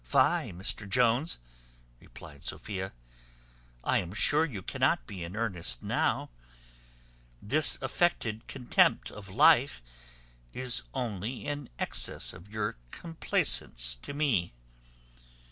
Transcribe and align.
"Fie, 0.03 0.49
Mr 0.51 0.89
Jones!" 0.89 1.37
replied 1.99 2.43
Sophia; 2.43 2.91
"I 3.83 3.99
am 3.99 4.13
sure 4.13 4.45
you 4.45 4.63
cannot 4.63 5.05
be 5.05 5.23
in 5.23 5.35
earnest 5.35 5.83
now. 5.83 6.31
This 7.39 7.77
affected 7.83 8.47
contempt 8.47 9.11
of 9.11 9.29
life 9.29 9.83
is 10.53 10.81
only 10.95 11.45
an 11.45 11.69
excess 11.77 12.33
of 12.33 12.49
your 12.49 12.77
complacence 12.89 13.99
to 14.01 14.11
me. 14.15 14.53